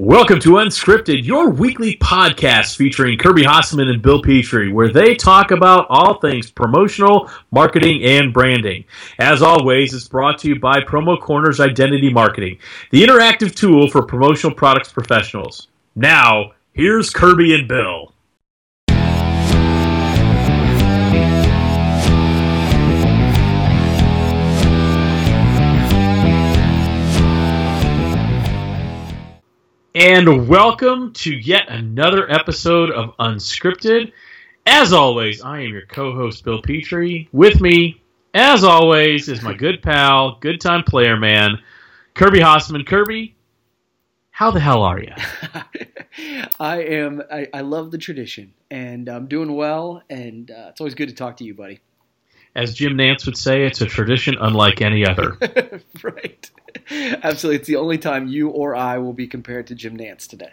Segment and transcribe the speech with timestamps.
[0.00, 5.50] Welcome to Unscripted, your weekly podcast featuring Kirby Hasseman and Bill Petrie, where they talk
[5.50, 8.84] about all things promotional, marketing, and branding.
[9.18, 12.60] As always, it's brought to you by Promo Corners Identity Marketing,
[12.92, 15.66] the interactive tool for promotional products professionals.
[15.96, 18.14] Now, here's Kirby and Bill.
[29.94, 34.12] And welcome to yet another episode of Unscripted.
[34.66, 37.26] As always, I am your co host, Bill Petrie.
[37.32, 38.02] With me,
[38.34, 41.58] as always, is my good pal, good time player man,
[42.12, 42.86] Kirby Hasseman.
[42.86, 43.34] Kirby,
[44.30, 45.12] how the hell are you?
[46.60, 50.94] I am, I, I, love the tradition, and I'm doing well, and uh, it's always
[50.94, 51.80] good to talk to you, buddy.
[52.58, 55.38] As Jim Nantz would say, it's a tradition unlike any other.
[56.02, 56.50] right.
[56.90, 57.56] Absolutely.
[57.56, 60.50] It's the only time you or I will be compared to Jim Nantz today.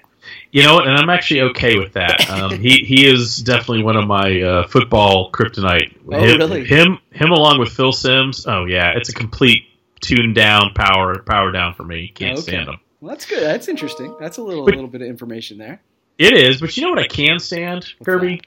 [0.52, 0.88] You know what?
[0.88, 2.30] And I'm actually okay with that.
[2.30, 5.98] Um, he he is definitely one of my uh, football kryptonite.
[6.12, 6.66] Oh, him, really?
[6.66, 8.46] Him him along with Phil Simms.
[8.46, 9.64] Oh yeah, it's a complete
[10.02, 12.12] tune down power power down for me.
[12.14, 12.52] Can't okay.
[12.52, 12.80] stand him.
[13.02, 13.42] Well, that's good.
[13.42, 14.16] That's interesting.
[14.20, 15.82] That's a little but, little bit of information there.
[16.20, 18.42] It is, but you know what I can stand, What's Kirby?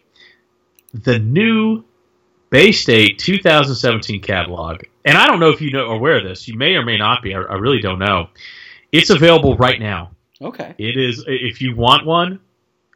[0.95, 1.05] That?
[1.05, 1.85] The new
[2.51, 4.83] Bay State 2017 catalog.
[5.05, 6.49] And I don't know if you know or aware of this.
[6.49, 7.35] You may or may not be.
[7.35, 8.29] I, I really don't know.
[8.93, 10.13] It's available right now.
[10.41, 10.75] Okay.
[10.79, 11.25] It is.
[11.27, 12.41] If you want one,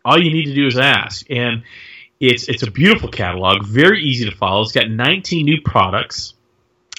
[0.04, 1.30] all you need to do is ask.
[1.30, 1.62] And
[2.20, 4.62] it's it's a beautiful catalog, very easy to follow.
[4.62, 6.34] It's got 19 new products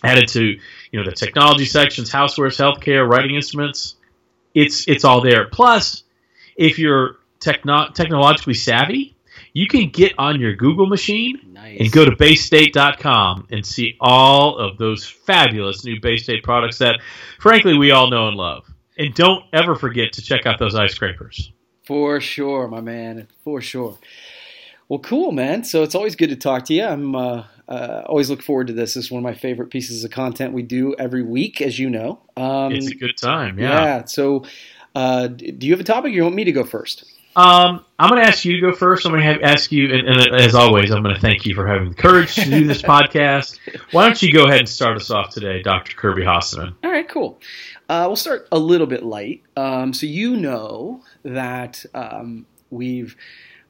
[0.04, 0.60] added to you
[1.00, 3.96] know the technology sections, housewares, healthcare, writing instruments.
[4.54, 5.46] It's it's all there.
[5.46, 6.04] Plus,
[6.58, 9.13] if you're techno- technologically savvy,
[9.54, 11.80] you can get on your Google machine nice.
[11.80, 17.00] and go to baystate.com and see all of those fabulous new Bay State products that,
[17.40, 18.66] frankly, we all know and love.
[18.98, 21.52] And don't ever forget to check out those ice scrapers.
[21.86, 23.28] For sure, my man.
[23.44, 23.98] For sure.
[24.90, 25.64] Well, cool, man.
[25.64, 26.84] So it's always good to talk to you.
[26.84, 28.96] I'm uh, uh, always look forward to this.
[28.96, 31.90] This is one of my favorite pieces of content we do every week, as you
[31.90, 32.22] know.
[32.38, 33.60] Um, it's a good time.
[33.60, 33.84] Yeah.
[33.84, 34.06] Yeah.
[34.06, 34.46] So,
[34.96, 36.12] uh, do you have a topic?
[36.12, 37.13] Or you want me to go first?
[37.36, 39.06] Um, I'm going to ask you to go first.
[39.06, 41.66] I'm going to ask you, and, and, as always, I'm going to thank you for
[41.66, 43.60] having the courage to do this podcast.
[43.92, 45.96] Why don't you go ahead and start us off today, Dr.
[45.96, 46.76] Kirby Hasseman?
[46.84, 47.40] All right, cool.
[47.90, 49.42] Uh, we'll start a little bit light.
[49.56, 53.16] Um, so you know that um, we've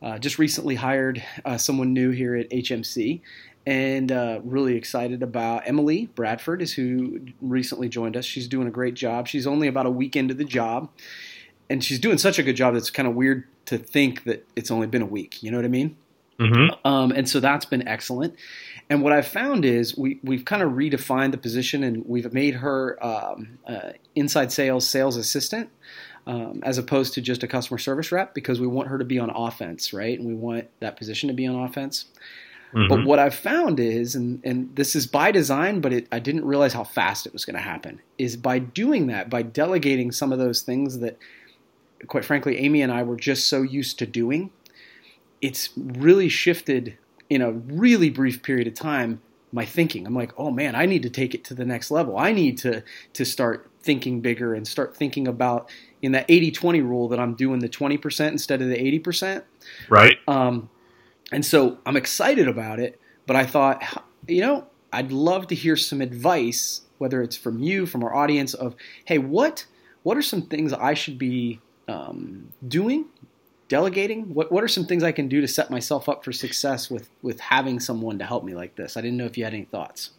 [0.01, 3.21] uh, just recently hired uh, someone new here at HMC,
[3.65, 8.25] and uh, really excited about Emily Bradford is who recently joined us.
[8.25, 9.27] She's doing a great job.
[9.27, 10.89] She's only about a week into the job,
[11.69, 12.73] and she's doing such a good job.
[12.73, 15.41] That's kind of weird to think that it's only been a week.
[15.41, 15.97] You know what I mean?
[16.39, 16.87] Mm-hmm.
[16.87, 18.35] Um, and so that's been excellent.
[18.89, 22.55] And what I've found is we, we've kind of redefined the position and we've made
[22.55, 25.69] her um, uh, inside sales sales assistant
[26.27, 29.19] um, as opposed to just a customer service rep because we want her to be
[29.19, 30.17] on offense, right?
[30.17, 32.05] And we want that position to be on offense.
[32.73, 32.87] Mm-hmm.
[32.89, 36.45] But what I've found is, and, and this is by design, but it, I didn't
[36.45, 40.33] realize how fast it was going to happen, is by doing that, by delegating some
[40.33, 41.17] of those things that–
[42.07, 44.51] quite frankly, Amy and I were just so used to doing,
[45.41, 46.97] it's really shifted
[47.29, 49.21] in a really brief period of time
[49.53, 50.05] my thinking.
[50.07, 52.17] I'm like, oh man, I need to take it to the next level.
[52.17, 55.69] I need to to start thinking bigger and start thinking about
[56.01, 59.43] in that 80-20 rule that I'm doing the 20% instead of the 80%.
[59.89, 60.17] Right.
[60.25, 60.69] Um,
[61.33, 63.83] and so I'm excited about it, but I thought,
[64.25, 68.53] you know, I'd love to hear some advice, whether it's from you, from our audience,
[68.53, 68.75] of
[69.05, 69.65] hey, what
[70.03, 73.05] what are some things I should be um, doing,
[73.67, 74.33] delegating?
[74.33, 77.09] What what are some things I can do to set myself up for success with
[77.21, 78.97] with having someone to help me like this?
[78.97, 80.11] I didn't know if you had any thoughts.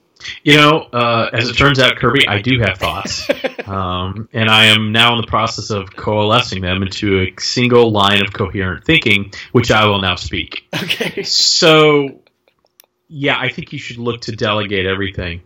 [0.43, 3.29] You know, uh, as it turns out, Kirby, I do have thoughts,
[3.67, 8.23] um, and I am now in the process of coalescing them into a single line
[8.23, 10.67] of coherent thinking, which I will now speak.
[10.75, 11.25] Okay.
[11.25, 12.21] So,
[13.09, 15.43] yeah, I think you should look to delegate everything.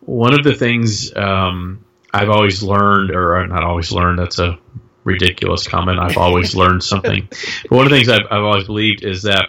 [0.00, 4.58] One of the things um, I've always learned, or not always learned, that's a
[5.04, 5.98] ridiculous comment.
[5.98, 7.28] I've always learned something.
[7.62, 9.48] But one of the things I've, I've always believed is that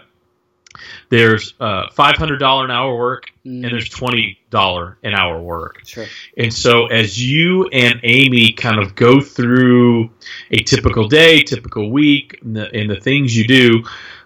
[1.10, 3.64] there's uh, $500 an hour work mm.
[3.64, 5.86] and there's $20 an hour work.
[5.86, 6.06] Sure.
[6.36, 10.10] And so as you and Amy kind of go through
[10.50, 13.84] a typical day, typical week, and the, and the things you do,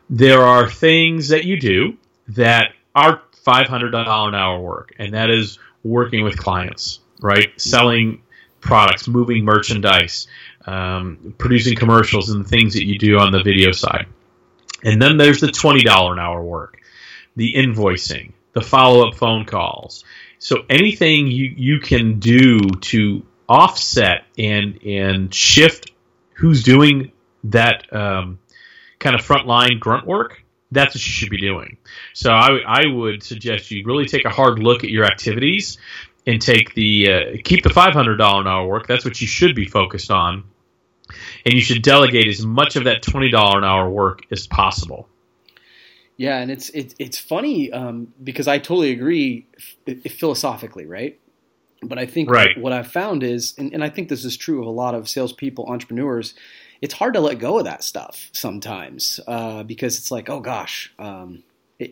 [0.09, 1.97] there are things that you do
[2.29, 3.93] that are $500
[4.27, 7.49] an hour work, and that is working with clients, right?
[7.59, 8.21] Selling
[8.61, 10.27] products, moving merchandise,
[10.67, 14.07] um, producing commercials and the things that you do on the video side.
[14.83, 16.81] And then there's the $20 an hour work,
[17.35, 20.03] the invoicing, the follow up phone calls.
[20.39, 25.91] So anything you, you can do to offset and and shift
[26.33, 27.11] who's doing
[27.45, 28.39] that um,
[28.99, 31.77] kind of frontline grunt work, that's what you should be doing.
[32.13, 35.77] So I, I would suggest you really take a hard look at your activities
[36.27, 38.85] and take the uh, keep the five hundred dollar an hour work.
[38.85, 40.43] That's what you should be focused on,
[41.45, 45.07] and you should delegate as much of that twenty dollar an hour work as possible.
[46.17, 49.45] Yeah, and it's it's it's funny um, because I totally agree
[50.09, 51.19] philosophically, right?
[51.83, 52.57] But I think right.
[52.57, 55.07] what I've found is, and, and I think this is true of a lot of
[55.07, 56.33] salespeople, entrepreneurs,
[56.81, 60.91] it's hard to let go of that stuff sometimes uh, because it's like, oh gosh,
[60.97, 61.43] um,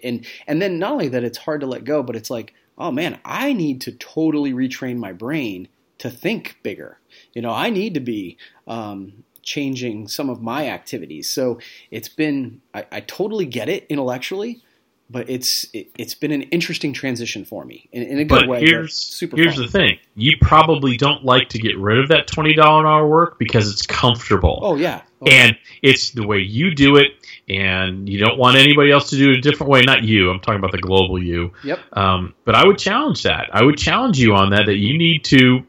[0.03, 2.91] and and then not only that it's hard to let go, but it's like, oh
[2.91, 5.67] man, I need to totally retrain my brain
[5.99, 6.99] to think bigger.
[7.33, 8.37] You know, I need to be
[8.67, 11.29] um, changing some of my activities.
[11.29, 11.59] So
[11.91, 14.61] it's been, I, I totally get it intellectually,
[15.09, 18.47] but it's it, has been an interesting transition for me in, in a good but
[18.47, 18.59] way.
[18.61, 19.65] Here's, super here's fun.
[19.65, 23.07] the thing: you probably don't like to get rid of that twenty dollar an hour
[23.07, 24.59] work because it's comfortable.
[24.63, 27.11] Oh yeah, oh, and it's the way you do it,
[27.47, 29.83] and you don't want anybody else to do it a different way.
[29.83, 30.31] Not you.
[30.31, 31.53] I'm talking about the global you.
[31.63, 31.79] Yep.
[31.93, 33.49] Um, but I would challenge that.
[33.53, 34.65] I would challenge you on that.
[34.65, 35.67] That you need to,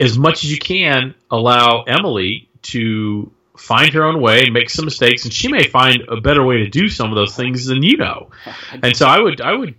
[0.00, 4.84] as much as you can, allow Emily to find her own way, and make some
[4.84, 7.82] mistakes, and she may find a better way to do some of those things than
[7.82, 8.30] you know.
[8.82, 9.74] And so I would, I would,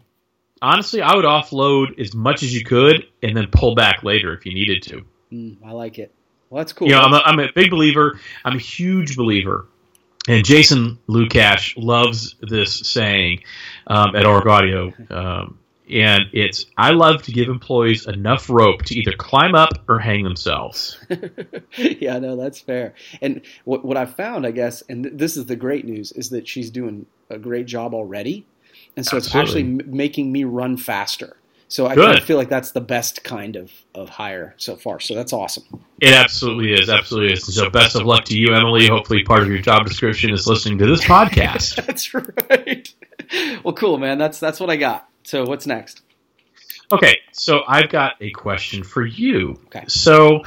[0.61, 4.45] honestly, I would offload as much as you could, and then pull back later if
[4.45, 5.05] you needed to.
[5.31, 6.13] Mm, I like it.
[6.49, 6.87] Well, that's cool.
[6.87, 8.19] You know, I'm a, I'm a big believer.
[8.45, 9.67] I'm a huge believer.
[10.27, 13.43] And Jason Lucash loves this saying
[13.87, 15.11] um, at OrigAudio.
[15.11, 15.59] Um,
[15.89, 20.23] and it's I love to give employees enough rope to either climb up or hang
[20.23, 20.99] themselves.
[21.77, 22.93] yeah, no, that's fair.
[23.21, 26.29] And what what I found, I guess, and th- this is the great news, is
[26.29, 28.45] that she's doing a great job already,
[28.95, 29.41] and so Absolutely.
[29.41, 31.37] it's actually m- making me run faster.
[31.67, 34.99] So I kind of feel like that's the best kind of, of hire so far.
[34.99, 35.83] So that's awesome.
[35.99, 37.53] It absolutely is, absolutely is.
[37.53, 38.87] So best of luck to you, Emily.
[38.87, 41.83] Hopefully, part of your job description is listening to this podcast.
[41.87, 42.93] that's right.
[43.63, 44.19] Well, cool, man.
[44.19, 45.09] That's that's what I got.
[45.25, 46.01] So what's next?
[46.91, 49.59] Okay, so I've got a question for you.
[49.65, 49.85] Okay.
[49.87, 50.43] So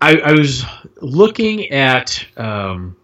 [0.00, 0.64] I, I was
[1.02, 2.96] looking at um,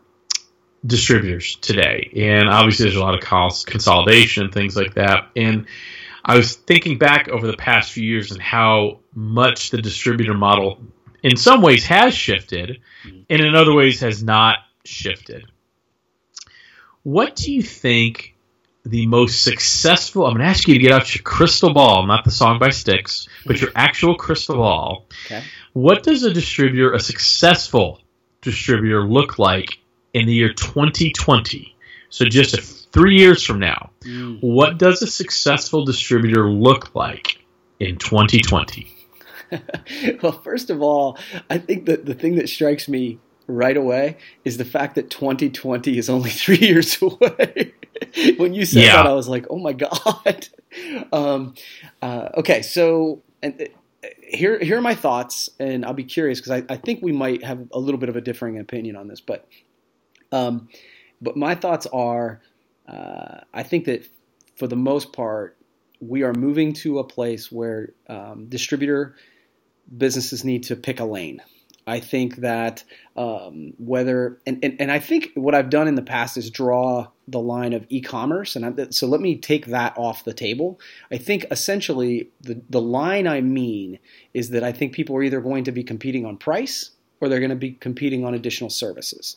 [0.87, 5.29] distributors today, and obviously there's a lot of cons- consolidation and things like that.
[5.37, 5.67] And
[6.25, 10.81] I was thinking back over the past few years and how much the distributor model,
[11.23, 15.45] in some ways, has shifted, and in other ways has not shifted.
[17.03, 18.35] What do you think
[18.85, 20.27] the most successful?
[20.27, 22.71] I'm going to ask you to get out your crystal ball, not the song by
[22.71, 25.07] Styx, but your actual crystal ball.
[25.27, 25.43] Okay.
[25.73, 28.01] What does a distributor, a successful
[28.41, 29.79] distributor, look like
[30.15, 31.75] in the year 2020?
[32.11, 34.39] So just a, three years from now, Mm.
[34.41, 37.39] what does a successful distributor look like
[37.81, 38.87] in 2020?
[40.23, 41.19] well, first of all,
[41.51, 45.99] I think that the thing that strikes me right away is the fact that 2020
[45.99, 47.75] is only three years away.
[48.39, 48.93] when you said Yeah.
[48.93, 50.49] that, I was like, "Oh my god."
[51.13, 51.55] um,
[52.03, 56.65] uh, okay, so and uh, here here are my thoughts, and I'll be curious because
[56.71, 59.21] I, I think we might have a little bit of a differing opinion on this,
[59.23, 59.47] but
[60.33, 60.69] um,
[61.23, 62.43] but my thoughts are,
[62.89, 64.07] uh, I think that
[64.57, 65.59] for the most part,
[66.01, 69.17] we are moving to a place where um, distributor
[69.97, 71.43] businesses need to pick a lane.
[71.89, 72.85] I think that
[73.17, 77.09] um, whether and, and and I think what I've done in the past is draw
[77.27, 80.79] the line of e-commerce, and I, so let me take that off the table.
[81.11, 83.99] I think essentially the the line I mean
[84.35, 86.91] is that I think people are either going to be competing on price
[87.21, 89.37] or they're going to be competing on additional services,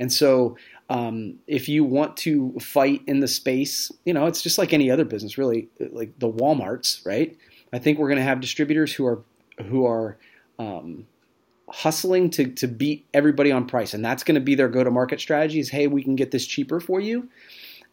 [0.00, 0.56] and so
[0.88, 4.90] um, if you want to fight in the space, you know, it's just like any
[4.90, 7.36] other business, really, like the WalMarts, right?
[7.72, 9.22] I think we're going to have distributors who are
[9.66, 10.16] who are
[10.58, 11.06] um,
[11.72, 14.90] hustling to to beat everybody on price, and that's going to be their go to
[14.90, 15.58] market strategy.
[15.58, 17.28] Is hey, we can get this cheaper for you.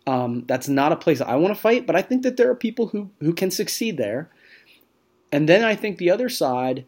[0.06, 2.56] Um, that's not a place I want to fight, but I think that there are
[2.56, 4.30] people who who can succeed there.
[5.32, 6.86] And then I think the other side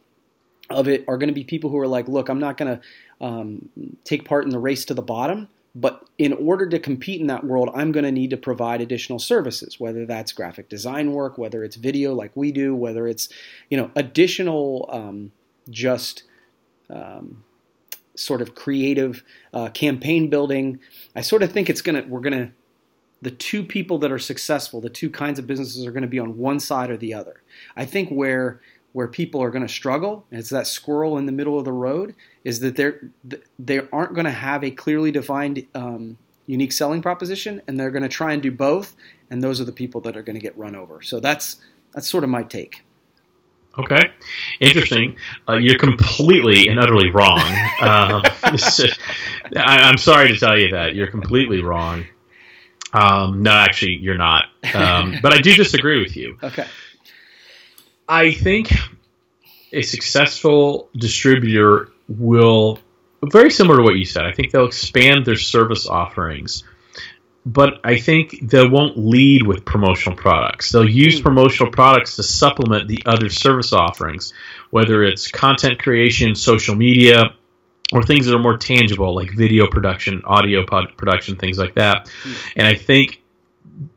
[0.69, 3.25] of it are going to be people who are like, look, I'm not going to
[3.25, 3.69] um,
[4.03, 5.47] take part in the race to the bottom.
[5.73, 9.19] But in order to compete in that world, I'm going to need to provide additional
[9.19, 13.29] services, whether that's graphic design work, whether it's video like we do, whether it's
[13.69, 15.31] you know additional um,
[15.69, 16.23] just
[16.91, 17.43] um,
[18.15, 20.79] sort of creative uh, campaign building.
[21.15, 22.51] I sort of think it's gonna we're gonna
[23.21, 26.19] the two people that are successful, the two kinds of businesses are going to be
[26.19, 27.41] on one side or the other.
[27.75, 28.61] I think where
[28.93, 31.71] where people are going to struggle, and it's that squirrel in the middle of the
[31.71, 33.09] road, is that they're
[33.59, 36.17] they aren't going to have a clearly defined um,
[36.47, 38.95] unique selling proposition, and they're going to try and do both,
[39.29, 41.01] and those are the people that are going to get run over.
[41.01, 41.57] So that's
[41.93, 42.83] that's sort of my take.
[43.77, 44.11] Okay,
[44.59, 45.15] interesting.
[45.47, 47.39] Uh, you're completely and utterly wrong.
[47.39, 48.21] Um,
[49.55, 52.05] I, am sorry to tell you that you're completely wrong.
[52.93, 54.45] Um, no, actually, you're not.
[54.73, 56.37] Um, but I do disagree with you.
[56.43, 56.67] Okay.
[58.09, 58.73] I think
[59.71, 62.79] a successful distributor will
[63.23, 64.25] very similar to what you said.
[64.25, 66.63] I think they'll expand their service offerings
[67.45, 70.71] but I think they won't lead with promotional products.
[70.71, 71.23] They'll use hmm.
[71.23, 74.33] promotional products to supplement the other service offerings,
[74.69, 77.33] whether it's content creation, social media,
[77.91, 82.09] or things that are more tangible like video production, audio production, things like that.
[82.23, 82.33] Hmm.
[82.57, 83.21] And I think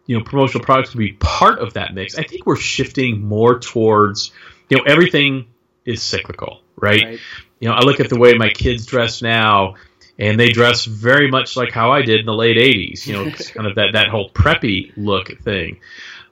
[0.06, 2.16] you know promotional products will be part of that mix.
[2.16, 4.32] I think we're shifting more towards
[4.70, 5.46] you know everything
[5.84, 7.02] is cyclical, right?
[7.02, 7.20] right.
[7.60, 9.74] You know, I look at the way my kids dress now
[10.18, 13.06] and they dress very much like how I did in the late '80s.
[13.06, 15.80] You know, kind of that that whole preppy look thing.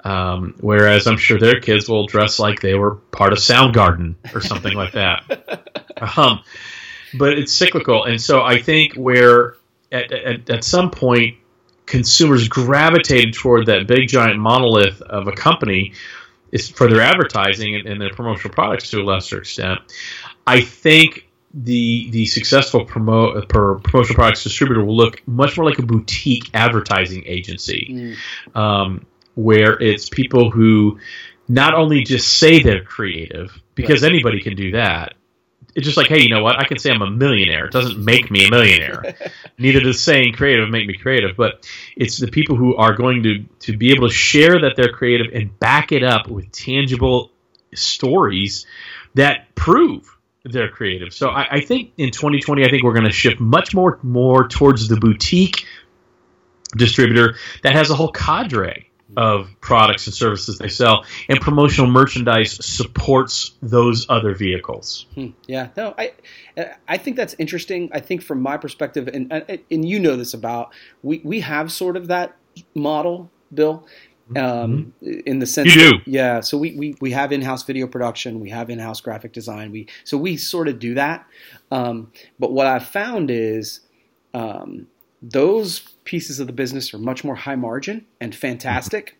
[0.04, 4.40] Um, whereas I'm sure their kids will dress like they were part of Soundgarden or
[4.40, 5.68] something like that.
[6.16, 6.40] Um,
[7.14, 9.54] but it's cyclical, and so I think where
[9.92, 11.36] at, at, at some point
[11.86, 15.92] consumers gravitated toward that big giant monolith of a company
[16.50, 19.80] is for their advertising and, and their promotional products to a lesser extent.
[20.46, 25.78] I think the the successful promote per promotional products distributor will look much more like
[25.78, 28.16] a boutique advertising agency,
[28.54, 28.56] mm.
[28.56, 29.04] um,
[29.34, 30.98] where it's people who
[31.48, 34.12] not only just say they're creative because right.
[34.12, 35.14] anybody can do that.
[35.74, 36.58] It's just like, hey, you know what?
[36.58, 37.64] I can say I'm a millionaire.
[37.64, 39.14] It doesn't make me a millionaire.
[39.58, 41.34] Neither does saying creative make me creative.
[41.34, 41.66] But
[41.96, 45.32] it's the people who are going to to be able to share that they're creative
[45.34, 47.30] and back it up with tangible
[47.74, 48.66] stories
[49.14, 50.11] that prove
[50.44, 51.12] they're creative.
[51.12, 54.48] So I, I, think in 2020, I think we're going to shift much more more
[54.48, 55.66] towards the boutique
[56.76, 62.64] distributor that has a whole cadre of products and services they sell, and promotional merchandise
[62.64, 65.06] supports those other vehicles.
[65.14, 65.28] Hmm.
[65.46, 66.12] Yeah, no, I
[66.88, 67.90] I think that's interesting.
[67.92, 69.30] I think from my perspective, and
[69.70, 70.72] and you know this about
[71.02, 72.36] we we have sort of that
[72.74, 73.86] model, Bill
[74.30, 75.20] um, mm-hmm.
[75.26, 75.90] in the sense you do.
[75.90, 79.72] That, yeah so we, we we have in-house video production we have in-house graphic design
[79.72, 81.26] we so we sort of do that.
[81.70, 83.80] Um, but what i've found is
[84.34, 84.86] um,
[85.20, 89.18] those pieces of the business are much more high margin and fantastic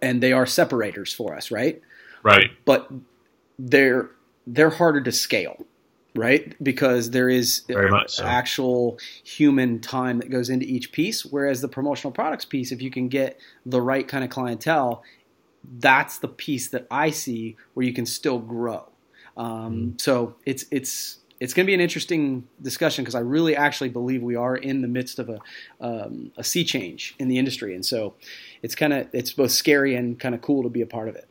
[0.00, 1.80] and they are separators for us right?
[2.22, 2.50] Right.
[2.64, 2.90] But
[3.58, 4.10] they're
[4.46, 5.64] they're harder to scale
[6.14, 6.54] right?
[6.62, 7.62] Because there is
[8.10, 8.24] so.
[8.24, 11.24] actual human time that goes into each piece.
[11.24, 15.02] Whereas the promotional products piece, if you can get the right kind of clientele,
[15.78, 18.88] that's the piece that I see where you can still grow.
[19.36, 20.00] Um, mm.
[20.00, 24.22] So it's it's it's going to be an interesting discussion because I really actually believe
[24.22, 25.38] we are in the midst of a
[25.80, 28.14] um, a sea change in the industry, and so
[28.62, 31.14] it's kind of it's both scary and kind of cool to be a part of
[31.14, 31.29] it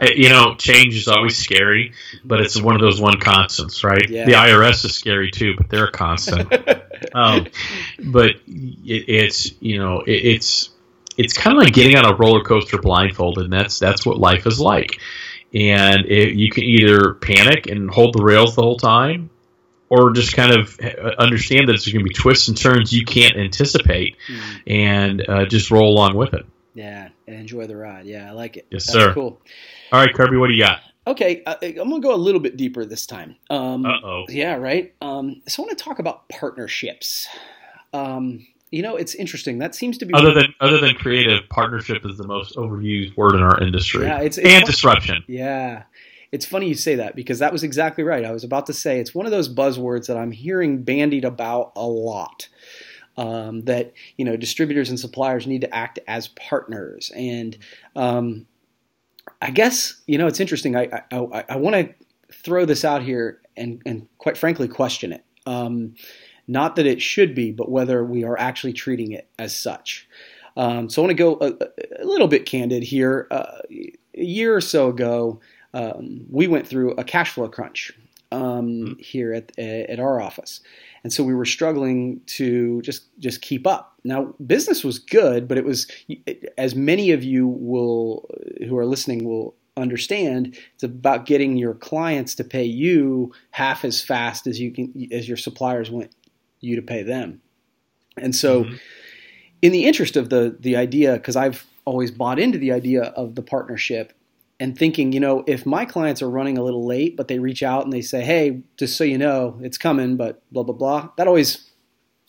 [0.00, 1.92] you know, change is always scary,
[2.24, 4.08] but it's one of those one constants, right?
[4.08, 4.24] Yeah.
[4.24, 6.52] The IRS is scary too, but they're a constant.
[7.14, 7.46] um,
[8.02, 10.70] but it, it's you know, it, it's
[11.16, 14.46] it's kind of like getting on a roller coaster blindfolded, and that's that's what life
[14.46, 14.98] is like.
[15.54, 19.28] And it, you can either panic and hold the rails the whole time,
[19.90, 20.78] or just kind of
[21.18, 24.62] understand that there's going to be twists and turns you can't anticipate, mm.
[24.66, 26.46] and uh, just roll along with it.
[26.74, 28.06] Yeah, and enjoy the ride.
[28.06, 28.66] Yeah, I like it.
[28.70, 29.14] Yes, That's sir.
[29.14, 29.40] Cool.
[29.92, 30.80] All right, Kirby, what do you got?
[31.06, 33.36] Okay, uh, I'm going to go a little bit deeper this time.
[33.50, 34.24] Um, uh oh.
[34.28, 34.94] Yeah, right.
[35.00, 37.28] Um, so I want to talk about partnerships.
[37.92, 39.58] Um, you know, it's interesting.
[39.58, 41.40] That seems to be other than other than creative.
[41.50, 44.06] Partnership is the most overused word in our industry.
[44.06, 45.24] Yeah, it's, it's and disruption.
[45.26, 45.82] Yeah,
[46.30, 48.24] it's funny you say that because that was exactly right.
[48.24, 51.72] I was about to say it's one of those buzzwords that I'm hearing bandied about
[51.76, 52.48] a lot
[53.16, 57.10] um, that you know distributors and suppliers need to act as partners.
[57.14, 57.56] And
[57.96, 58.46] um,
[59.40, 60.76] I guess you know it's interesting.
[60.76, 61.94] I I, I want to
[62.34, 65.24] throw this out here and and quite frankly question it.
[65.46, 65.94] Um,
[66.48, 70.08] not that it should be, but whether we are actually treating it as such.
[70.56, 73.26] Um, so I want to go a, a, little bit candid here.
[73.30, 75.40] Uh, a year or so ago,
[75.72, 77.92] um, we went through a cash flow crunch
[78.32, 78.92] um, mm-hmm.
[78.98, 80.60] here at at our office,
[81.04, 83.98] and so we were struggling to just just keep up.
[84.04, 85.90] Now, business was good, but it was
[86.58, 88.28] as many of you will
[88.66, 90.56] who are listening will understand.
[90.74, 95.28] It's about getting your clients to pay you half as fast as you can as
[95.28, 96.14] your suppliers want
[96.60, 97.40] you to pay them.
[98.16, 98.76] And so, mm-hmm.
[99.62, 103.34] in the interest of the the idea, because I've always bought into the idea of
[103.34, 104.12] the partnership
[104.62, 107.64] and thinking, you know, if my clients are running a little late, but they reach
[107.64, 111.08] out and they say, "Hey, just so you know, it's coming," but blah blah blah.
[111.16, 111.68] That always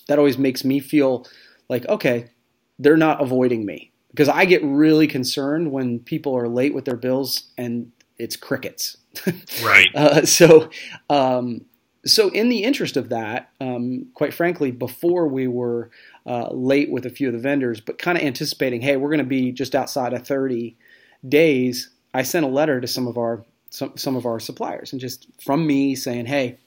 [0.07, 1.27] that always makes me feel
[1.69, 2.31] like, okay,
[2.79, 6.97] they're not avoiding me because I get really concerned when people are late with their
[6.97, 8.97] bills and it's crickets.
[9.63, 9.89] right.
[9.93, 10.71] Uh, so,
[11.11, 11.65] um,
[12.03, 15.91] so in the interest of that, um, quite frankly, before we were
[16.25, 19.19] uh, late with a few of the vendors, but kind of anticipating, hey, we're going
[19.19, 20.75] to be just outside of 30
[21.27, 21.89] days.
[22.13, 25.27] I sent a letter to some of our some, some of our suppliers, and just
[25.41, 26.59] from me saying, hey,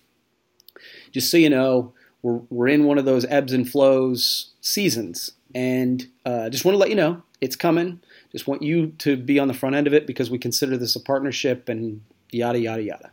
[1.12, 6.06] just so you know, we're we're in one of those ebbs and flows seasons, and
[6.24, 8.00] uh, just want to let you know it's coming.
[8.32, 10.96] Just want you to be on the front end of it because we consider this
[10.96, 13.10] a partnership and yada yada yada.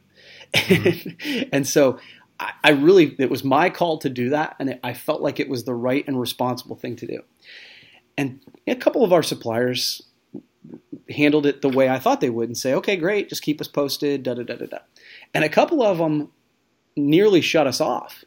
[0.54, 1.50] Mm-hmm.
[1.52, 2.00] and so
[2.40, 5.40] I, I, really it was my call to do that, and it, I felt like
[5.40, 7.22] it was the right and responsible thing to do.
[8.18, 10.02] And a couple of our suppliers
[11.10, 13.68] handled it the way I thought they would and say, okay, great, just keep us
[13.68, 14.78] posted, da da da da da.
[15.34, 16.32] And a couple of them
[16.96, 18.24] nearly shut us off.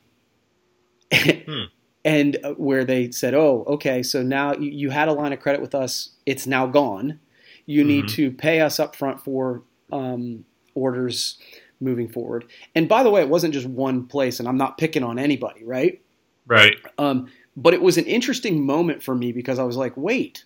[1.15, 1.65] hmm.
[2.05, 5.41] And uh, where they said, oh, okay, so now you, you, had a line of
[5.41, 7.19] credit with us, it's now gone.
[7.65, 7.89] You mm-hmm.
[7.89, 9.63] need to pay us up front for
[9.93, 11.39] um, orders
[11.81, 12.45] moving forward.
[12.75, 15.65] And by the way, it wasn't just one place, and I'm not picking on anybody,
[15.65, 16.01] right?
[16.47, 16.77] Right.
[16.99, 20.45] Um, but it was an interesting moment for me because I was like, wait,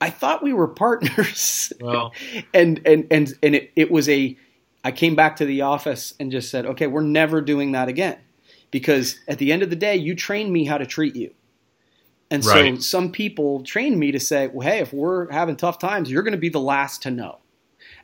[0.00, 1.72] I thought we were partners.
[1.80, 2.12] Well,
[2.52, 4.36] and and and and it, it was a.
[4.84, 8.18] I came back to the office and just said, okay, we're never doing that again,
[8.70, 11.34] because at the end of the day, you trained me how to treat you.
[12.30, 12.76] And right.
[12.76, 16.22] so some people trained me to say, well, hey, if we're having tough times, you're
[16.22, 17.38] going to be the last to know.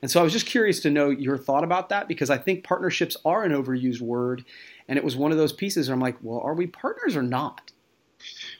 [0.02, 2.64] And so I was just curious to know your thought about that because I think
[2.64, 4.44] partnerships are an overused word.
[4.88, 7.22] And it was one of those pieces where I'm like, well, are we partners or
[7.22, 7.72] not?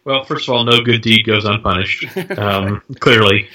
[0.05, 3.49] Well, first of all, no good deed goes unpunished, um, clearly,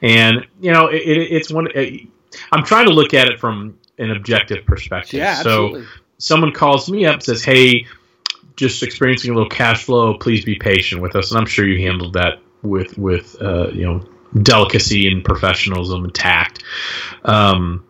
[0.00, 1.68] and you know it, it's one.
[1.74, 2.06] It,
[2.52, 5.18] I'm trying to look at it from an objective perspective.
[5.18, 5.82] Yeah, absolutely.
[5.82, 7.86] So someone calls me up and says, "Hey,
[8.54, 10.14] just experiencing a little cash flow.
[10.14, 13.86] Please be patient with us." And I'm sure you handled that with with uh, you
[13.86, 14.08] know
[14.42, 16.62] delicacy and professionalism and tact.
[17.24, 17.84] Um,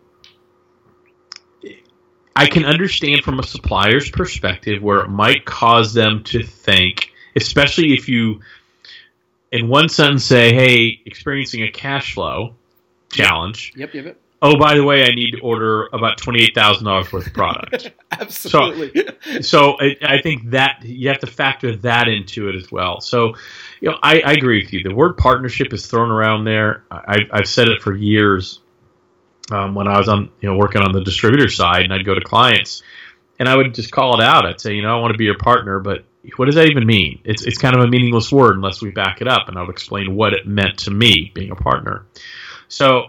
[2.35, 7.93] I can understand from a supplier's perspective where it might cause them to think especially
[7.93, 8.41] if you,
[9.51, 12.55] in one sentence, say, "Hey, experiencing a cash flow
[13.11, 14.17] challenge." Yep, yep, yep.
[14.43, 17.91] Oh, by the way, I need to order about twenty-eight thousand dollars worth of product.
[18.11, 19.05] Absolutely.
[19.35, 23.01] So, so I, I, think that you have to factor that into it as well.
[23.01, 23.35] So,
[23.81, 24.81] you know, I, I agree with you.
[24.81, 26.83] The word partnership is thrown around there.
[26.89, 28.59] I, have said it for years.
[29.51, 32.15] Um, when I was on, you know, working on the distributor side, and I'd go
[32.15, 32.83] to clients,
[33.37, 34.45] and I would just call it out.
[34.45, 36.05] I'd say, you know, I want to be your partner, but
[36.35, 37.19] what does that even mean?
[37.23, 40.15] It's it's kind of a meaningless word unless we back it up, and I'll explain
[40.15, 42.05] what it meant to me being a partner.
[42.67, 43.07] So,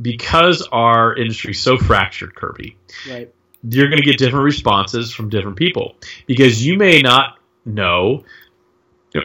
[0.00, 2.76] because our industry is so fractured, Kirby,
[3.08, 3.32] right.
[3.62, 5.96] you're going to get different responses from different people
[6.26, 8.24] because you may not know.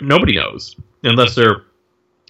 [0.01, 1.63] Nobody knows unless they're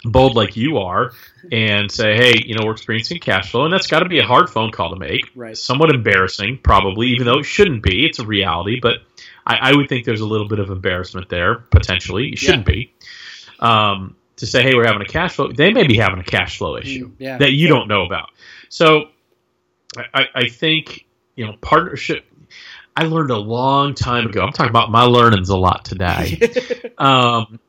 [0.05, 1.11] bold like you are
[1.51, 4.25] and say, hey, you know, we're experiencing cash flow, and that's got to be a
[4.25, 5.29] hard phone call to make.
[5.35, 5.57] Right.
[5.57, 8.05] Somewhat embarrassing, probably, even though it shouldn't be.
[8.05, 8.99] It's a reality, but
[9.49, 12.29] I, I, would think there's a little bit of embarrassment there potentially.
[12.29, 12.73] It shouldn't yeah.
[12.73, 12.93] be.
[13.59, 15.51] Um, to say, hey, we're having a cash flow.
[15.51, 17.37] They may be having a cash flow issue mm, yeah.
[17.39, 17.73] that you yeah.
[17.73, 18.29] don't know about.
[18.69, 19.09] So,
[20.13, 22.25] I, I think you know partnership.
[22.95, 24.41] I learned a long time ago.
[24.41, 26.39] I'm talking about my learnings a lot today.
[26.97, 27.59] um,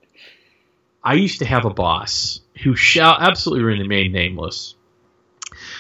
[1.03, 4.75] I used to have a boss who shall absolutely remain nameless,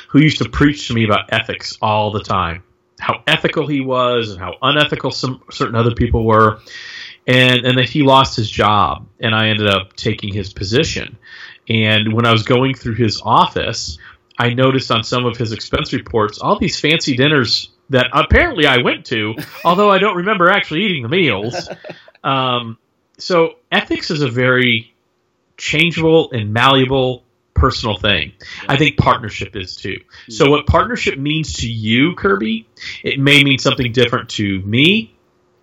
[0.08, 2.62] who used to preach to me about ethics all the time
[3.00, 6.60] how ethical he was and how unethical some certain other people were,
[7.26, 11.18] and and that he lost his job, and I ended up taking his position.
[11.68, 13.98] And when I was going through his office,
[14.38, 18.78] I noticed on some of his expense reports all these fancy dinners that apparently I
[18.78, 19.34] went to,
[19.64, 21.68] although I don't remember actually eating the meals.
[22.24, 22.78] Um,
[23.18, 24.94] so ethics is a very
[25.56, 27.24] changeable and malleable
[27.60, 28.32] personal thing.
[28.66, 29.98] I think partnership is too.
[30.28, 32.66] So what partnership means to you, Kirby,
[33.04, 35.14] it may mean something different to me.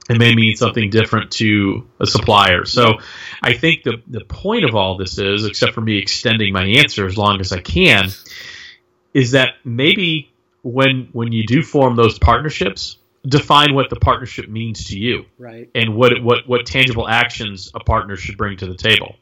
[0.10, 2.64] It may mean something different to a supplier.
[2.64, 3.00] So
[3.42, 7.06] I think the the point of all this is, except for me extending my answer
[7.06, 8.10] as long as I can,
[9.14, 10.32] is that maybe
[10.64, 15.70] when when you do form those partnerships, define what the partnership means to you, right?
[15.76, 19.16] And what what what tangible actions a partner should bring to the table.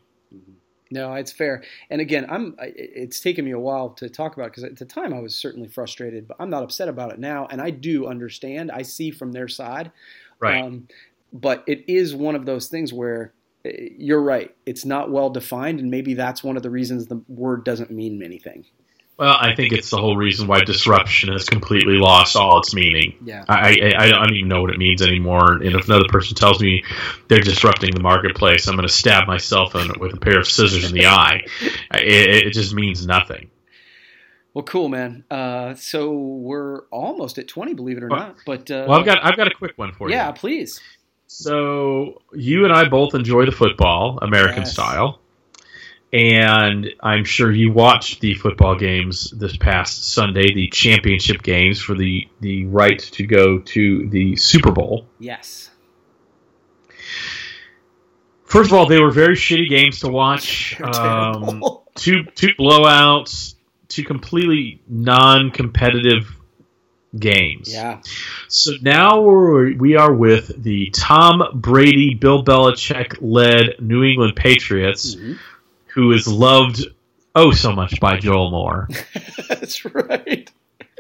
[0.92, 1.64] No, it's fair.
[1.90, 2.56] And again, I'm.
[2.60, 5.68] It's taken me a while to talk about because at the time I was certainly
[5.68, 8.72] frustrated, but I'm not upset about it now, and I do understand.
[8.72, 9.92] I see from their side,
[10.40, 10.64] right?
[10.64, 10.88] Um,
[11.34, 13.34] but it is one of those things where
[13.66, 14.56] eh, you're right.
[14.66, 18.22] It's not well defined, and maybe that's one of the reasons the word doesn't mean
[18.22, 18.66] anything.
[19.18, 23.16] Well, I think it's the whole reason why disruption has completely lost all its meaning.
[23.24, 23.46] Yeah.
[23.48, 25.54] I, I, I don't even know what it means anymore.
[25.54, 26.84] And if another person tells me
[27.30, 30.94] they're disrupting the marketplace, I'm going to stab myself with a pair of scissors in
[30.94, 31.46] the eye.
[31.94, 33.50] It, it just means nothing.
[34.54, 35.24] Well, cool, man.
[35.32, 38.36] Uh, so we're almost at twenty, believe it or Well- not.
[38.46, 40.16] But uh, Well, I've got I've got a quick one for you.
[40.16, 40.80] yeah, please.
[41.28, 44.72] So you and I both enjoy the football, American Yes.
[44.74, 45.20] style,
[46.16, 51.94] and I'm sure you watched the football games this past Sunday, the championship games for
[51.94, 55.08] the the right to go to the Super Bowl.
[55.20, 55.70] Yes.
[58.46, 60.80] First of all, they were very shitty games to watch.
[60.82, 61.62] Um,
[61.96, 63.56] two two blowouts,
[63.88, 66.32] two completely non-competitive
[67.18, 67.74] games.
[67.74, 68.02] yeah.
[68.50, 75.16] So now we're, we are with the Tom Brady, Bill Belichick led New England Patriots,
[75.16, 75.38] Mhm.
[75.96, 76.86] Who is loved
[77.34, 78.88] oh so much by Joel Moore,
[79.50, 80.52] That's right.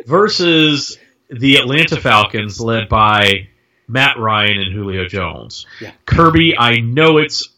[0.05, 0.97] versus
[1.29, 3.49] the Atlanta Falcons led by
[3.87, 5.65] Matt Ryan and Julio Jones.
[5.81, 5.91] Yeah.
[6.05, 7.49] Kirby, I know it's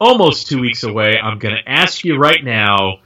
[0.00, 1.18] almost two weeks away.
[1.18, 3.00] I'm going to ask you right now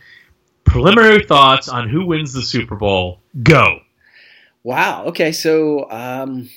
[0.64, 3.20] preliminary thoughts on who wins the Super Bowl.
[3.42, 3.80] Go.
[4.62, 5.06] Wow.
[5.06, 5.32] Okay.
[5.32, 6.48] So, um,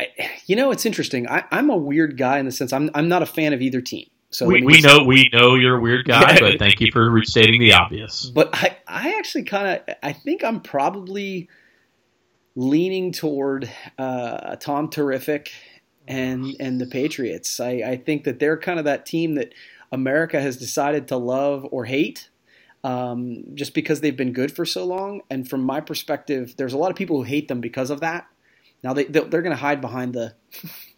[0.00, 0.08] I,
[0.46, 1.28] you know, it's interesting.
[1.28, 3.80] I, I'm a weird guy in the sense I'm I'm not a fan of either
[3.80, 4.08] team.
[4.30, 7.60] So we, we know we know you're a weird guy, but thank you for restating
[7.60, 8.26] the obvious.
[8.26, 11.48] But I, I actually kind of, I think I'm probably
[12.54, 15.50] leaning toward uh, Tom Terrific
[16.06, 17.58] and and the Patriots.
[17.58, 19.52] I, I think that they're kind of that team that
[19.90, 22.28] America has decided to love or hate.
[22.82, 26.78] Um, just because they've been good for so long, and from my perspective, there's a
[26.78, 28.26] lot of people who hate them because of that.
[28.82, 30.34] Now they they're going to hide behind the,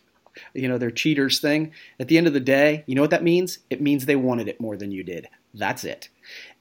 [0.55, 1.73] you know, their cheaters thing.
[1.99, 3.59] At the end of the day, you know what that means?
[3.71, 5.29] It means they wanted it more than you did.
[5.55, 6.09] That's it.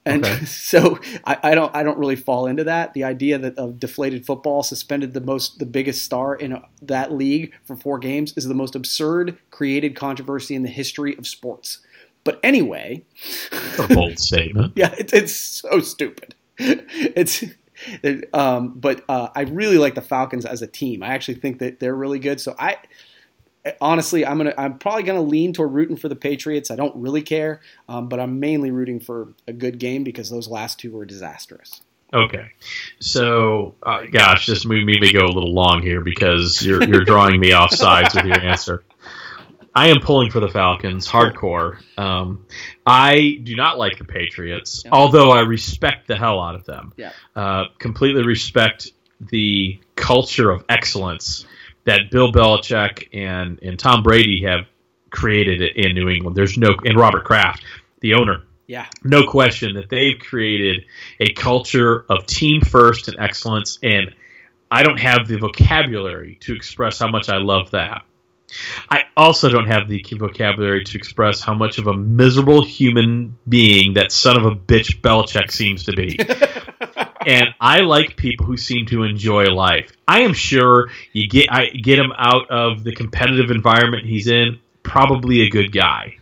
[0.05, 0.45] And Okay.
[0.45, 2.93] so I, I don't I don't really fall into that.
[2.93, 7.53] The idea that of deflated football suspended the most the biggest star in that league
[7.65, 11.79] for four games is the most absurd created controversy in the history of sports.
[12.23, 13.03] But anyway,
[13.79, 14.73] a bold statement.
[14.75, 16.35] yeah, it's, it's so stupid.
[16.63, 17.43] It's,
[18.03, 21.01] it, um, but uh, I really like the Falcons as a team.
[21.01, 22.39] I actually think that they're really good.
[22.39, 22.77] So I,
[23.79, 26.71] honestly, I'm gonna, I'm probably gonna lean toward rooting for the Patriots.
[26.71, 30.47] I don't really care, um, but I'm mainly rooting for a good game because those
[30.47, 31.81] last two were disastrous.
[32.13, 32.49] Okay,
[32.99, 37.39] so uh, gosh, this may may go a little long here because you're you're drawing
[37.39, 38.83] me off sides with your answer.
[39.73, 41.77] I am pulling for the Falcons hardcore.
[41.97, 42.45] Um,
[42.85, 44.91] I do not like the Patriots, Yeah.
[44.91, 46.91] although I respect the hell out of them.
[46.97, 47.13] Yeah.
[47.33, 51.45] Uh, completely respect the culture of excellence
[51.85, 54.67] that Bill Belichick and, and Tom Brady have
[55.09, 56.35] created in New England.
[56.35, 57.63] There's no and Robert Kraft,
[57.99, 60.85] the owner, Yeah, no question that they've created
[61.19, 64.13] a culture of team first and excellence and
[64.71, 68.03] i don't have the vocabulary to express how much i love that.
[68.89, 73.93] I also don't have the vocabulary to express how much of a miserable human being
[73.93, 76.17] that son of a bitch Belichick seems to be
[77.25, 79.91] and I like people who seem to enjoy life.
[80.07, 84.59] I am sure you get I get him out of the competitive environment he's in,
[84.83, 86.17] probably a good guy.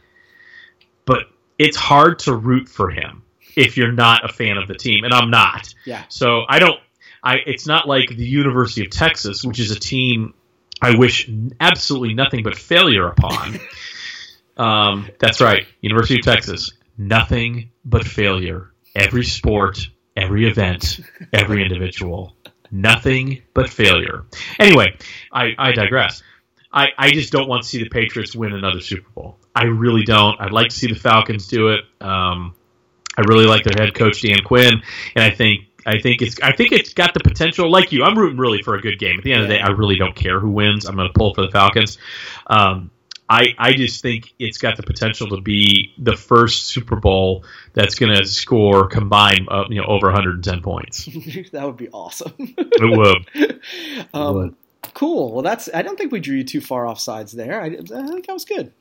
[1.05, 1.23] But
[1.57, 3.23] it's hard to root for him
[3.55, 5.73] if you're not a fan of the team, and I'm not.
[5.85, 6.79] yeah, So I don't.
[7.21, 10.33] I it's not like the University of Texas, which is a team
[10.81, 13.59] I wish absolutely nothing but failure upon.
[14.57, 18.71] um, that's right, University of Texas, nothing but failure.
[18.95, 19.87] Every sport,
[20.19, 20.99] every event,
[21.33, 22.35] every individual,
[22.71, 24.25] nothing but failure.
[24.59, 24.97] Anyway,
[25.31, 26.23] I, I digress.
[26.71, 29.37] I, I just don't want to see the Patriots win another Super Bowl.
[29.55, 30.39] I really don't.
[30.39, 31.83] I'd like to see the Falcons do it.
[31.99, 32.55] Um,
[33.17, 34.81] I really like their head coach Dan Quinn,
[35.15, 37.69] and I think I think it's I think it's got the potential.
[37.69, 39.17] Like you, I'm rooting really for a good game.
[39.17, 40.85] At the end of the day, I really don't care who wins.
[40.85, 41.97] I'm going to pull for the Falcons.
[42.47, 42.91] Um,
[43.29, 47.95] I I just think it's got the potential to be the first Super Bowl that's
[47.95, 51.05] going to score combined uh, you know over 110 points.
[51.51, 52.33] that would be awesome.
[52.37, 52.97] It
[53.35, 53.61] would.
[54.13, 54.55] um, would.
[54.95, 55.31] Cool.
[55.33, 55.69] Well, that's.
[55.73, 57.61] I don't think we drew you too far off sides there.
[57.61, 58.73] I, I think that was good.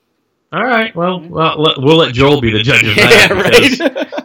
[0.50, 0.96] All right.
[0.96, 3.76] Well, well, let- we'll let Joel be the judge of that.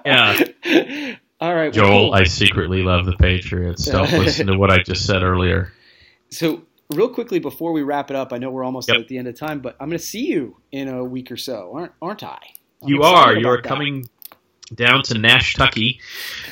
[0.06, 0.66] yeah, because- right.
[0.66, 1.16] yeah.
[1.42, 1.76] All right.
[1.76, 2.14] well, Joel, cool.
[2.14, 3.86] I secretly love the Patriots.
[3.86, 5.74] Don't listen to what I just said earlier.
[6.30, 6.62] So,
[6.94, 8.98] real quickly before we wrap it up, I know we're almost Yep.
[8.98, 11.38] at the end of time, but I'm going to see you in a week or
[11.38, 12.38] so, aren't aren't I?
[12.82, 13.36] I'm You are.
[13.36, 14.06] You are coming
[14.74, 16.00] down to Nashtucky,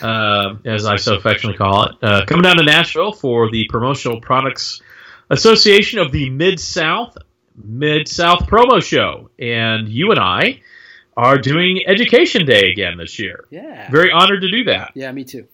[0.01, 1.95] uh, as I so affectionately call it.
[2.01, 4.81] Uh, coming down to Nashville for the Promotional Products
[5.29, 7.17] Association of the Mid South
[7.63, 10.61] Mid South Promo Show, and you and I
[11.17, 13.45] are doing Education Day again this year.
[13.49, 13.89] Yeah.
[13.91, 14.91] Very honored to do that.
[14.95, 15.47] yeah, me too.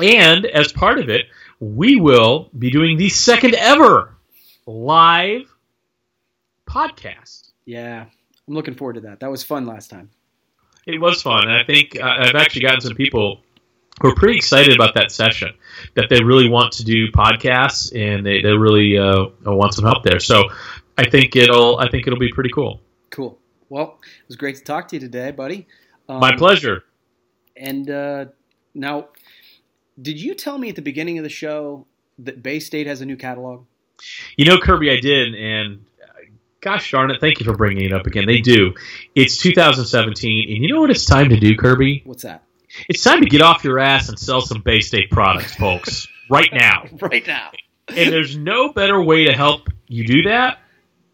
[0.00, 1.26] And as part of it,
[1.60, 4.14] we will be doing the second ever
[4.66, 5.52] live
[6.66, 7.52] podcast.
[7.64, 8.06] Yeah.
[8.48, 9.20] I'm looking forward to that.
[9.20, 10.10] That was fun last time.
[10.86, 13.40] It was fun, and I think uh, I've actually gotten some people
[14.00, 15.52] who are pretty excited about that session.
[15.94, 20.04] That they really want to do podcasts and they, they really uh, want some help
[20.04, 20.20] there.
[20.20, 20.44] So
[20.96, 22.80] I think it'll I think it'll be pretty cool.
[23.10, 23.38] Cool.
[23.68, 25.66] Well, it was great to talk to you today, buddy.
[26.08, 26.84] Um, My pleasure.
[27.56, 28.26] And uh,
[28.74, 29.08] now,
[30.00, 31.86] did you tell me at the beginning of the show
[32.18, 33.64] that Bay State has a new catalog?
[34.36, 36.06] You know, Kirby, I did, and uh,
[36.60, 38.26] gosh darn it, thank you for bringing it up again.
[38.26, 38.74] They do.
[39.14, 42.02] It's 2017, and you know what it's time to do, Kirby?
[42.04, 42.42] What's that?
[42.88, 46.50] It's time to get off your ass and sell some Bay State products, folks, right
[46.52, 46.84] now.
[47.00, 47.52] right now.
[47.88, 50.58] and there's no better way to help you do that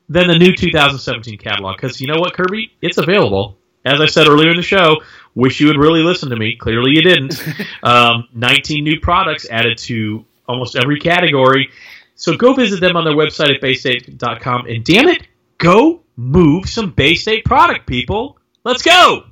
[0.08, 1.76] than the new 2017 catalog.
[1.76, 2.72] Because you know what, Kirby?
[2.80, 3.58] It's available.
[3.84, 5.02] As I said earlier in the show,
[5.34, 6.56] wish you would really listen to me.
[6.56, 7.42] Clearly, you didn't.
[7.84, 11.68] Um, 19 new products added to almost every category.
[12.14, 14.66] So go visit them on their website at baystate.com.
[14.66, 15.26] And damn it,
[15.58, 18.38] go move some Bay State product, people.
[18.62, 19.24] Let's go.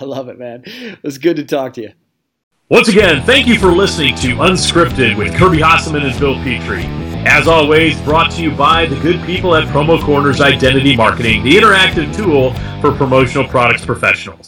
[0.00, 0.62] I love it, man.
[0.64, 1.92] It was good to talk to you.
[2.70, 7.07] Once again, thank you for listening to Unscripted with Kirby Hasseman and Bill Petrie.
[7.26, 11.50] As always, brought to you by the good people at Promo Corners Identity Marketing, the
[11.50, 14.46] interactive tool for promotional products professionals.